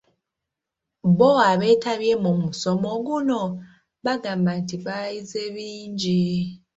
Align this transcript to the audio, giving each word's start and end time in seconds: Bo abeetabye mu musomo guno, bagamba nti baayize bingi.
Bo 1.17 1.29
abeetabye 1.51 2.13
mu 2.23 2.31
musomo 2.41 2.89
guno, 3.05 3.41
bagamba 4.05 4.51
nti 4.61 4.75
baayize 4.85 5.41
bingi. 5.55 6.23